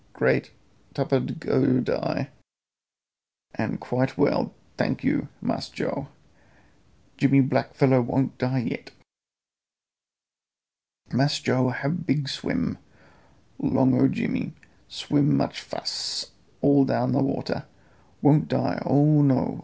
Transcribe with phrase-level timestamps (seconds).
[0.13, 0.49] Great
[0.95, 2.29] tupid go die
[3.55, 6.07] when quite well, tank you, Mass Joe.
[7.17, 8.89] Jimmy black fellow won't die yet?
[11.11, 12.79] Mass Joe hab big swim
[13.59, 14.53] 'long o' Jimmy.
[14.87, 16.31] Swim much fass
[16.63, 17.65] all down a water.
[18.23, 19.59] Won't die, oh no!